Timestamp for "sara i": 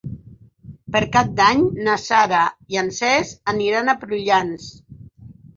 2.05-2.81